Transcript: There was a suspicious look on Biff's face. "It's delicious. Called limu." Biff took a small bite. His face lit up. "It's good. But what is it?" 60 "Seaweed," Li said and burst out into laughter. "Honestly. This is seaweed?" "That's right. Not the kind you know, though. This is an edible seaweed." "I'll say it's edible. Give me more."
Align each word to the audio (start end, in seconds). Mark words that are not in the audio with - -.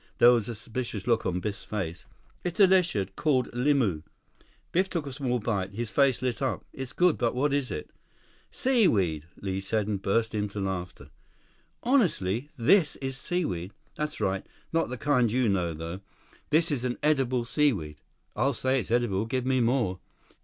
There 0.17 0.31
was 0.31 0.49
a 0.49 0.55
suspicious 0.55 1.05
look 1.05 1.27
on 1.27 1.41
Biff's 1.41 1.63
face. 1.63 2.07
"It's 2.43 2.57
delicious. 2.57 3.09
Called 3.15 3.51
limu." 3.51 4.01
Biff 4.71 4.89
took 4.89 5.05
a 5.05 5.13
small 5.13 5.37
bite. 5.37 5.73
His 5.75 5.91
face 5.91 6.23
lit 6.23 6.41
up. 6.41 6.65
"It's 6.73 6.91
good. 6.91 7.19
But 7.19 7.35
what 7.35 7.53
is 7.53 7.69
it?" 7.69 7.91
60 8.49 8.49
"Seaweed," 8.79 9.25
Li 9.43 9.61
said 9.61 9.85
and 9.87 10.01
burst 10.01 10.33
out 10.33 10.39
into 10.39 10.59
laughter. 10.59 11.11
"Honestly. 11.83 12.49
This 12.57 12.95
is 12.95 13.15
seaweed?" 13.15 13.73
"That's 13.93 14.19
right. 14.19 14.43
Not 14.73 14.89
the 14.89 14.97
kind 14.97 15.31
you 15.31 15.47
know, 15.47 15.75
though. 15.75 15.99
This 16.49 16.71
is 16.71 16.83
an 16.83 16.97
edible 17.03 17.45
seaweed." 17.45 17.97
"I'll 18.35 18.53
say 18.53 18.79
it's 18.79 18.89
edible. 18.89 19.27
Give 19.27 19.45
me 19.45 19.61
more." 19.61 19.99